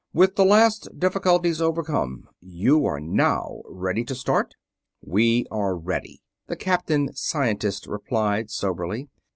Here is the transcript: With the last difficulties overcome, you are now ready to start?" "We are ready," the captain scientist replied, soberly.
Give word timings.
With 0.13 0.35
the 0.35 0.45
last 0.45 0.89
difficulties 0.97 1.61
overcome, 1.61 2.27
you 2.39 2.87
are 2.87 2.99
now 2.99 3.61
ready 3.69 4.03
to 4.05 4.15
start?" 4.15 4.55
"We 4.99 5.45
are 5.51 5.77
ready," 5.77 6.23
the 6.47 6.55
captain 6.55 7.11
scientist 7.13 7.85
replied, 7.85 8.49
soberly. 8.49 9.09